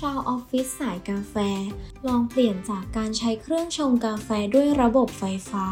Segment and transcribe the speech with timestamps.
[0.00, 1.34] ชาวออฟฟิศสายกาแฟ
[2.06, 5.66] ลองเปลี่ยนจากการใช้เครื่องชงกาแฟด้วยระบบไฟฟ้า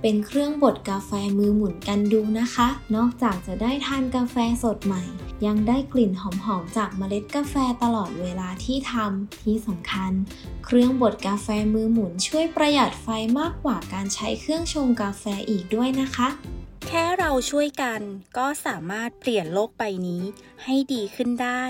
[0.00, 5.02] เป็นเครื่องบดกาแฟมือหมุนกันดูนะคะ นอกจากจะได้ทานกาแฟสดใหม่
[5.46, 6.22] ยังได้กลิ่นห
[6.54, 10.12] อมๆจากเมล็ดกาแฟตลอดเวลาที่ทำที่สำคัญ
[10.64, 16.28] เครื่องบดกาแฟมือหมุนช่วยประหยัดไฟมากกว่าการใช้เครื่องชงกาแฟอีกด้วยนะคะ
[16.86, 18.00] แค่เราช่วยกัน
[18.36, 20.22] ก็สามารถเปลี่ยนโลกใบนี้
[20.64, 21.64] ให้ดีขึ้นได้